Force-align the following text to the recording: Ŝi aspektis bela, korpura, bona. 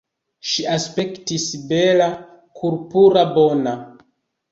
Ŝi 0.51 0.63
aspektis 0.75 1.45
bela, 1.71 2.07
korpura, 2.61 3.27
bona. 3.37 3.75